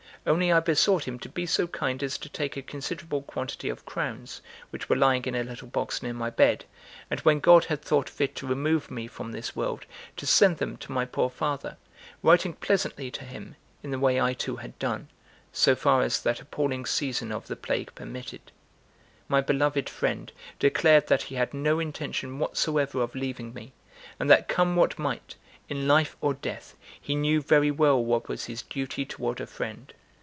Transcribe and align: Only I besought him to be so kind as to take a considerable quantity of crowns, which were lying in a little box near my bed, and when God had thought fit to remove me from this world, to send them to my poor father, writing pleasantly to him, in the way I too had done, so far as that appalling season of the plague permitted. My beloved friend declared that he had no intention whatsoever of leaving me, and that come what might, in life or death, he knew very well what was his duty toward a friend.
Only 0.23 0.51
I 0.51 0.59
besought 0.59 1.05
him 1.07 1.17
to 1.21 1.29
be 1.29 1.47
so 1.47 1.65
kind 1.65 2.03
as 2.03 2.15
to 2.19 2.29
take 2.29 2.55
a 2.55 2.61
considerable 2.61 3.23
quantity 3.23 3.69
of 3.69 3.87
crowns, 3.87 4.43
which 4.69 4.87
were 4.87 4.95
lying 4.95 5.23
in 5.25 5.33
a 5.33 5.43
little 5.43 5.67
box 5.67 6.03
near 6.03 6.13
my 6.13 6.29
bed, 6.29 6.65
and 7.09 7.19
when 7.21 7.39
God 7.39 7.65
had 7.65 7.81
thought 7.81 8.07
fit 8.07 8.35
to 8.35 8.45
remove 8.45 8.91
me 8.91 9.07
from 9.07 9.31
this 9.31 9.55
world, 9.55 9.87
to 10.17 10.27
send 10.27 10.57
them 10.57 10.77
to 10.77 10.91
my 10.91 11.05
poor 11.05 11.27
father, 11.31 11.75
writing 12.21 12.53
pleasantly 12.53 13.09
to 13.09 13.23
him, 13.25 13.55
in 13.81 13.89
the 13.89 13.97
way 13.97 14.21
I 14.21 14.35
too 14.35 14.57
had 14.57 14.77
done, 14.77 15.07
so 15.51 15.75
far 15.75 16.03
as 16.03 16.21
that 16.21 16.39
appalling 16.39 16.85
season 16.85 17.31
of 17.31 17.47
the 17.47 17.55
plague 17.55 17.91
permitted. 17.95 18.51
My 19.27 19.41
beloved 19.41 19.89
friend 19.89 20.31
declared 20.59 21.07
that 21.07 21.23
he 21.23 21.33
had 21.35 21.51
no 21.51 21.79
intention 21.79 22.37
whatsoever 22.37 23.01
of 23.01 23.15
leaving 23.15 23.55
me, 23.55 23.73
and 24.19 24.29
that 24.29 24.47
come 24.47 24.75
what 24.75 24.99
might, 24.99 25.33
in 25.67 25.87
life 25.87 26.15
or 26.21 26.35
death, 26.35 26.75
he 27.01 27.15
knew 27.15 27.41
very 27.41 27.71
well 27.71 28.05
what 28.05 28.29
was 28.29 28.45
his 28.45 28.61
duty 28.61 29.03
toward 29.03 29.41
a 29.41 29.47
friend. 29.47 29.95